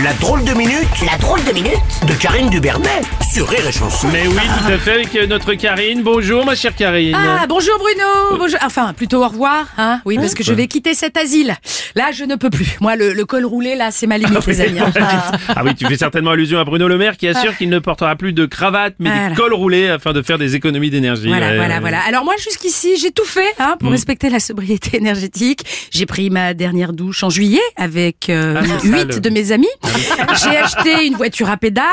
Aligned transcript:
La 0.00 0.14
drôle 0.14 0.42
de 0.44 0.54
minute, 0.54 0.88
la 1.04 1.18
drôle 1.18 1.44
de 1.44 1.52
minute 1.52 1.74
de 2.08 2.14
Karine 2.14 2.48
Dubernet 2.48 3.02
sur 3.30 3.46
Rire 3.46 3.66
et 3.68 3.72
Chanson. 3.72 4.08
Mais 4.10 4.26
oui, 4.26 4.34
tout 4.36 4.72
à 4.72 4.78
fait, 4.78 4.92
avec 4.92 5.14
euh, 5.16 5.26
notre 5.26 5.52
Karine. 5.52 6.02
Bonjour, 6.02 6.46
ma 6.46 6.54
chère 6.54 6.74
Karine. 6.74 7.14
Ah, 7.14 7.44
bonjour 7.46 7.76
Bruno 7.78 8.38
bonjour. 8.38 8.58
Enfin, 8.64 8.94
plutôt 8.94 9.22
au 9.22 9.28
revoir, 9.28 9.66
hein 9.76 10.00
Oui, 10.06 10.16
parce 10.16 10.32
que 10.34 10.42
je 10.42 10.54
vais 10.54 10.66
quitter 10.66 10.94
cet 10.94 11.18
asile. 11.18 11.54
Là, 11.94 12.10
je 12.10 12.24
ne 12.24 12.36
peux 12.36 12.48
plus. 12.48 12.78
Moi, 12.80 12.96
le, 12.96 13.12
le 13.12 13.24
col 13.26 13.44
roulé, 13.44 13.74
là, 13.76 13.90
c'est 13.90 14.06
ma 14.06 14.16
limite, 14.16 14.46
les 14.46 14.60
amis. 14.62 14.80
hein. 14.80 14.90
Ah. 14.98 15.32
Ah 15.54 15.62
oui, 15.64 15.74
tu 15.74 15.86
fais 15.86 15.98
certainement 15.98 16.30
allusion 16.30 16.58
à 16.58 16.64
Bruno 16.64 16.88
Le 16.88 16.96
Maire 16.96 17.18
qui 17.18 17.28
assure 17.28 17.54
qu'il 17.56 17.68
ne 17.68 17.78
portera 17.78 18.16
plus 18.16 18.32
de 18.32 18.46
cravate, 18.46 18.94
mais 18.98 19.10
Voilà. 19.10 19.28
des 19.30 19.34
cols 19.34 19.52
roulés 19.52 19.88
afin 19.88 20.14
de 20.14 20.22
faire 20.22 20.38
des 20.38 20.54
économies 20.56 20.88
d'énergie. 20.88 21.28
Voilà, 21.28 21.48
Ouais, 21.50 21.56
voilà, 21.56 21.74
ouais. 21.74 21.80
voilà. 21.80 21.98
Alors 22.08 22.24
moi, 22.24 22.34
jusqu'ici, 22.42 22.96
j'ai 22.96 23.10
tout 23.10 23.26
fait 23.26 23.40
hein, 23.58 23.74
Mm. 23.74 23.78
pour 23.78 23.90
respecter 23.90 24.30
la 24.30 24.40
sobriété 24.40 24.96
énergétique. 24.96 25.64
J'ai 25.90 26.06
pris 26.06 26.30
ma 26.30 26.54
dernière 26.54 26.92
douche 26.94 27.22
en 27.22 27.28
juillet 27.30 27.60
avec 27.76 28.30
euh, 28.30 28.54
Ah, 28.58 28.64
ça, 28.66 29.04
le- 29.04 29.20
de 29.20 29.30
mes 29.30 29.52
amis. 29.52 29.68
j'ai 30.42 30.56
acheté 30.56 31.06
une 31.06 31.14
voiture 31.16 31.50
à 31.50 31.56
pédales, 31.56 31.84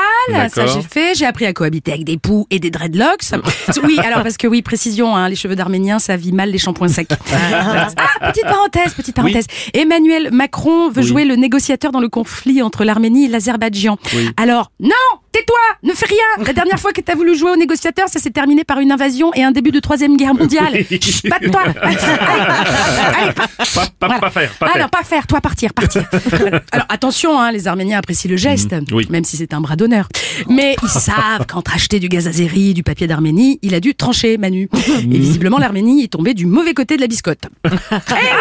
ça 0.52 0.66
j'ai 0.66 0.82
fait. 0.82 1.14
J'ai 1.14 1.26
appris 1.26 1.46
à 1.46 1.52
cohabiter 1.52 1.92
avec 1.92 2.04
des 2.04 2.16
poux 2.18 2.46
et 2.50 2.58
des 2.58 2.70
dreadlocks. 2.70 3.22
oui, 3.84 3.98
alors 3.98 4.22
parce 4.22 4.36
que 4.36 4.46
oui, 4.46 4.62
précision, 4.62 5.16
hein, 5.16 5.28
les 5.28 5.36
cheveux 5.36 5.56
d'arménien, 5.56 5.98
ça 5.98 6.16
vit 6.16 6.32
mal 6.32 6.50
les 6.50 6.58
shampoings 6.58 6.88
secs. 6.88 7.08
ah, 7.32 7.88
petite 8.32 8.44
parenthèse, 8.44 8.94
petite 8.94 9.16
parenthèse. 9.16 9.46
Emmanuel 9.74 10.30
Macron 10.32 10.90
veut 10.90 11.02
Oui. 11.02 11.06
jouer 11.08 11.24
le 11.24 11.36
négociateur 11.36 11.92
dans 11.92 12.00
le 12.00 12.08
conflit 12.08 12.62
entre 12.62 12.84
l'Arménie 12.84 13.26
et 13.26 13.28
l'Azerbaïdjan. 13.28 13.98
Oui. 14.14 14.30
Alors, 14.36 14.70
non 14.80 14.90
Tais-toi 15.32 15.56
Ne 15.82 15.92
fais 15.92 16.06
rien 16.06 16.44
La 16.46 16.52
dernière 16.52 16.78
fois 16.80 16.92
que 16.92 17.00
t'as 17.00 17.14
voulu 17.14 17.36
jouer 17.36 17.52
au 17.52 17.56
négociateur, 17.56 18.08
ça 18.08 18.18
s'est 18.18 18.30
terminé 18.30 18.64
par 18.64 18.80
une 18.80 18.90
invasion 18.92 19.32
et 19.34 19.42
un 19.44 19.52
début 19.52 19.70
de 19.70 19.78
troisième 19.78 20.16
guerre 20.16 20.34
mondiale. 20.34 20.84
Chut, 21.00 21.28
pas 21.28 21.38
de 21.38 21.48
toi 21.48 21.62
Allez. 21.82 23.32
Pas, 23.74 23.86
pas, 23.98 24.06
Voilà. 24.06 24.18
pas 24.20 24.30
faire, 24.30 24.50
pas 24.54 24.66
Ah 24.68 24.72
faire. 24.72 24.82
non, 24.82 24.88
pas 24.88 25.02
faire, 25.04 25.26
toi 25.26 25.40
partir, 25.40 25.72
partir. 25.72 26.04
Alors 26.72 26.86
attention, 26.88 27.38
hein, 27.38 27.52
les 27.52 27.68
Arméniens 27.68 27.98
apprécient 27.98 28.30
le 28.30 28.36
geste, 28.36 28.72
Mhm, 28.72 28.84
oui. 28.92 29.06
même 29.10 29.24
si 29.24 29.36
c'est 29.36 29.54
un 29.54 29.60
bras 29.60 29.76
d'honneur. 29.76 30.08
Mais 30.48 30.74
ils 30.82 30.88
savent 31.00 31.46
qu'entre 31.46 31.74
acheter 31.74 32.00
du 32.00 32.08
gaz 32.08 32.26
azéri, 32.26 32.74
du 32.74 32.82
papier 32.82 33.06
d'Arménie, 33.06 33.58
il 33.62 33.74
a 33.74 33.80
dû 33.80 33.94
trancher 33.94 34.36
Manu. 34.38 34.68
Mhm. 34.72 35.12
Et 35.12 35.18
visiblement, 35.18 35.58
l'Arménie 35.58 36.04
est 36.04 36.08
tombée 36.08 36.34
du 36.34 36.46
mauvais 36.46 36.74
côté 36.74 36.96
de 36.96 37.00
la 37.02 37.06
biscotte. 37.06 37.44
eh 37.64 37.68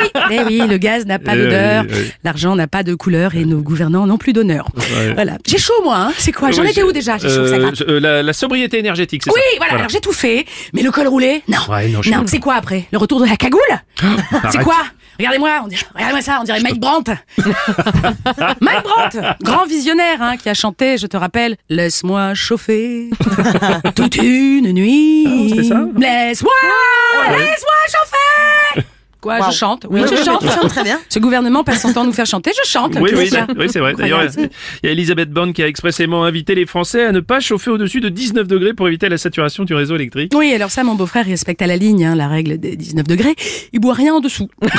oui, 0.01 0.21
eh 0.31 0.39
oui, 0.45 0.61
le 0.67 0.77
gaz 0.77 1.05
n'a 1.05 1.19
pas 1.19 1.35
Eh 1.35 1.37
d'odeur, 1.43 1.85
oui. 1.89 2.11
l'argent 2.23 2.55
n'a 2.55 2.67
pas 2.67 2.83
de 2.83 2.95
couleur 2.95 3.35
et 3.35 3.45
nos 3.45 3.61
gouvernants 3.61 4.07
n'ont 4.07 4.17
plus 4.17 4.33
d'honneur. 4.33 4.69
Voilà. 5.13 5.37
J'ai 5.45 5.57
chaud 5.59 5.73
moi, 5.83 5.97
hein. 5.97 6.13
c'est 6.17 6.31
quoi? 6.31 6.51
J'en 6.51 6.63
je- 6.79 6.85
où 6.85 6.91
déjà 6.91 7.17
euh, 7.23 7.71
euh, 7.87 7.99
la, 7.99 8.23
la 8.23 8.33
sobriété 8.33 8.79
énergétique, 8.79 9.23
c'est 9.23 9.31
Oui, 9.31 9.39
ça 9.53 9.57
voilà, 9.57 9.73
alors 9.75 9.89
j'ai 9.89 9.99
tout 10.01 10.13
fait, 10.13 10.45
mais 10.73 10.81
le 10.81 10.91
col 10.91 11.07
roulé, 11.07 11.43
non. 11.47 11.57
Ouais, 11.69 11.87
non, 11.89 12.01
pas. 12.01 12.27
c'est 12.27 12.39
quoi 12.39 12.55
après? 12.55 12.85
Le 12.91 12.97
retour 12.97 13.19
de 13.21 13.25
la 13.25 13.35
cagoule? 13.35 13.59
C'est 13.99 14.05
arrête. 14.47 14.63
quoi? 14.63 14.77
Regardez-moi, 15.17 15.49
regardez-moi 15.95 16.21
ça, 16.21 16.37
on 16.39 16.45
dirait 16.45 16.61
Mike 16.61 16.79
Brandt. 16.79 17.11
Mike 18.61 18.83
Brandt, 18.83 19.19
grand 19.41 19.65
visionnaire, 19.65 20.21
hein, 20.21 20.37
qui 20.37 20.47
a 20.47 20.53
chanté, 20.53 20.97
je 20.97 21.07
te 21.07 21.17
rappelle, 21.17 21.57
Laisse-moi 21.69 22.33
chauffer 22.35 23.09
toute 23.95 24.15
une 24.15 24.71
nuit. 24.71 25.25
Ah, 25.27 25.63
ça? 25.63 25.81
Laisse-moi, 25.97 26.53
laisse-moi 27.37 27.73
Quoi, 29.21 29.39
je 29.49 29.55
chante 29.55 29.85
Oui, 29.89 30.01
je 30.09 30.23
chante. 30.23 30.45
très 30.69 30.83
bien. 30.83 30.97
Ce 31.09 31.19
gouvernement 31.19 31.63
passe 31.63 31.81
son 31.81 31.91
temps 31.91 32.03
à 32.03 32.05
nous 32.05 32.13
faire 32.13 32.25
chanter, 32.25 32.51
je 32.63 32.69
chante. 32.69 32.93
Oui, 32.95 33.11
oui, 33.13 33.29
oui, 33.57 33.67
c'est 33.69 33.79
vrai. 33.79 33.93
D'ailleurs, 33.93 34.21
il 34.37 34.49
y 34.83 34.87
a 34.87 34.91
Elisabeth 34.91 35.29
Borne 35.29 35.51
qui 35.51 35.61
a 35.61 35.67
expressément 35.67 36.23
invité 36.23 36.55
les 36.55 36.65
Français 36.65 37.03
à 37.05 37.11
ne 37.11 37.19
pas 37.19 37.39
chauffer 37.39 37.69
au-dessus 37.69 37.99
de 37.99 38.09
19 38.09 38.47
degrés 38.47 38.73
pour 38.73 38.87
éviter 38.87 39.09
la 39.09 39.17
saturation 39.17 39.65
du 39.65 39.73
réseau 39.73 39.95
électrique. 39.95 40.31
Oui, 40.35 40.53
alors 40.53 40.71
ça, 40.71 40.83
mon 40.83 40.95
beau-frère, 40.95 41.25
respecte 41.25 41.61
à 41.61 41.67
la 41.67 41.75
ligne 41.75 42.05
hein, 42.05 42.15
la 42.15 42.27
règle 42.27 42.57
des 42.59 42.75
19 42.77 43.07
degrés. 43.07 43.35
Il 43.73 43.79
boit 43.79 43.93
rien 43.93 44.15
en 44.15 44.19
dessous. 44.19 44.47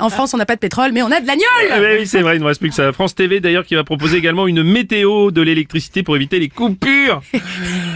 En 0.00 0.10
France, 0.10 0.32
on 0.34 0.36
n'a 0.36 0.46
pas 0.46 0.54
de 0.54 0.60
pétrole, 0.60 0.92
mais 0.92 1.02
on 1.02 1.10
a 1.10 1.20
de 1.20 1.26
l'agnole 1.26 1.48
oui, 1.80 1.86
oui, 2.00 2.06
c'est 2.06 2.20
vrai, 2.20 2.36
il 2.36 2.40
ne 2.40 2.46
reste 2.46 2.60
plus 2.60 2.68
que 2.68 2.74
ça. 2.74 2.92
France 2.92 3.14
TV, 3.14 3.40
d'ailleurs, 3.40 3.64
qui 3.64 3.74
va 3.74 3.84
proposer 3.84 4.16
également 4.16 4.46
une 4.46 4.62
météo 4.62 5.30
de 5.30 5.42
l'électricité 5.42 6.02
pour 6.02 6.16
éviter 6.16 6.38
les 6.38 6.48
coupures. 6.48 7.22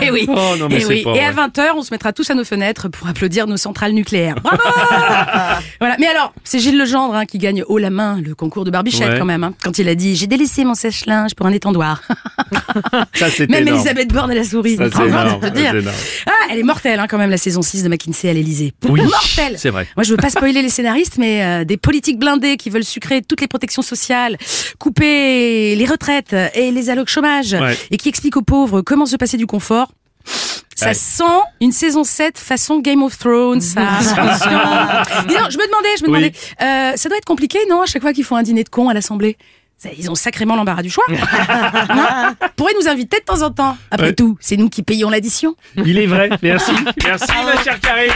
Et 0.01 0.11
oui. 0.11 0.27
Oh, 0.29 0.55
non, 0.59 0.69
mais 0.69 0.77
et, 0.77 0.81
c'est 0.81 0.87
oui. 0.87 1.03
pas 1.03 1.15
et 1.15 1.21
à 1.21 1.31
vrai. 1.33 1.47
20h, 1.49 1.73
on 1.77 1.83
se 1.83 1.93
mettra 1.93 2.13
tous 2.13 2.31
à 2.31 2.35
nos 2.35 2.45
fenêtres 2.45 2.89
pour 2.89 3.09
applaudir 3.09 3.47
nos 3.47 3.57
centrales 3.57 3.93
nucléaires. 3.93 4.37
Bravo 4.43 4.62
Voilà. 5.81 5.97
Mais 5.99 6.07
alors, 6.07 6.33
c'est 6.45 6.59
Gilles 6.59 6.79
Legendre 6.79 7.15
hein, 7.15 7.27
qui 7.27 7.39
gagne 7.39 7.65
haut 7.67 7.79
la 7.79 7.91
main 7.91 8.21
le 8.25 8.35
concours 8.35 8.65
de 8.65 8.71
Barbichette 8.71 9.11
Ouais. 9.13 9.19
quand 9.19 9.25
même. 9.25 9.43
hein, 9.45 9.53
quand 9.65 9.79
il 9.79 9.89
a 9.89 9.95
dit 9.95 10.15
«J'ai 10.17 10.27
délaissé 10.29 10.65
mon 10.65 10.75
sèche-linge 10.75 11.35
pour 11.35 11.47
un 11.47 11.53
étendoir 11.53 12.03
Ça, 13.15 13.29
c'est 13.31 13.49
Même 13.51 13.63
énorme. 13.63 13.77
Elisabeth 13.81 14.13
Borne, 14.13 14.31
elle 14.31 14.39
a 14.39 14.45
souri. 14.45 14.77
Ça, 14.77 14.85
c'est 14.95 15.07
énorme. 15.07 15.41
te 15.41 15.49
dire. 15.49 15.75
énorme. 15.75 15.97
Ah, 16.27 16.31
elle 16.51 16.59
est 16.59 16.63
mortelle 16.65 17.01
hein, 17.01 17.07
quand 17.09 17.19
même, 17.19 17.31
la 17.31 17.37
saison 17.39 17.63
6 17.63 17.83
de 17.83 17.89
McKinsey 17.89 18.29
à 18.29 18.33
l'Elysée. 18.33 18.73
Oui, 18.89 19.01
Mortelle 19.03 19.55
c'est 19.59 19.71
vrai. 19.71 19.87
Moi, 19.97 20.05
je 20.05 20.11
veux 20.11 20.17
pas 20.17 20.31
spoiler 20.31 20.63
les 20.63 20.69
scénaristes, 20.69 21.17
mais 21.19 21.43
euh, 21.45 21.65
des 21.65 21.77
politiques 21.77 22.19
blindées 22.19 22.57
qui 22.57 22.71
veulent 22.71 22.85
sucrer 22.85 23.23
toutes 23.23 23.41
les 23.41 23.49
protections 23.49 23.83
sociales, 23.83 24.37
couper 24.79 25.75
les 25.77 25.87
retraites 25.87 26.35
et 26.55 26.71
les 26.71 26.91
allocs 26.91 27.09
chômage, 27.09 27.53
Ouais. 27.55 27.77
et 27.91 27.97
qui 27.97 28.09
expliquent 28.09 28.37
aux 28.37 28.43
pauvres 28.43 28.81
comment 28.83 29.07
se 29.07 29.17
passer 29.17 29.37
du 29.37 29.47
confort. 29.47 29.93
Ça 30.77 30.95
sent 30.95 31.25
une 31.61 31.73
saison 31.73 32.03
7 32.05 32.39
façon 32.39 32.81
Game 32.81 33.03
of 33.03 33.17
Thrones, 33.19 33.61
ça. 33.61 33.81
Donc, 33.81 35.51
je 35.51 35.59
me 35.59 35.67
demandais, 35.67 35.89
je 35.99 36.05
me 36.05 36.11
Oui. 36.11 36.19
demandais, 36.19 36.33
euh, 36.61 36.93
ça 36.97 37.09
doit 37.09 37.19
être 37.19 37.25
compliqué, 37.25 37.59
non, 37.71 37.83
à 37.83 37.87
chaque 37.87 38.03
fois 38.03 38.13
qu'ils 38.13 38.25
font 38.25 38.37
un 38.37 38.43
dîner 38.43 38.65
de 38.65 38.69
cons 38.69 38.89
à 38.89 38.95
l'Assemblée? 38.95 39.37
Ils 39.99 40.09
ont 40.11 40.15
sacrément 40.15 40.55
l'embarras 40.55 40.83
du 40.83 40.91
choix. 40.91 41.05
non? 41.09 42.07
Pourraient 42.55 42.75
nous 42.81 42.89
inviter 42.89 43.19
de 43.19 43.25
temps 43.25 43.43
en 43.43 43.51
temps. 43.51 43.77
Après 43.91 44.09
Ouais. 44.09 44.15
tout, 44.15 44.37
c'est 44.41 44.57
nous 44.57 44.69
qui 44.69 44.83
payons 44.85 45.11
l'addition. 45.11 45.57
Il 45.77 45.99
est 45.99 46.07
vrai. 46.07 46.31
Merci. 46.41 46.71
Merci, 47.05 47.27
ma 47.45 47.63
chère 47.65 47.81
Karine. 47.81 48.13